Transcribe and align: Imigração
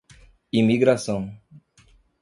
Imigração 0.51 1.29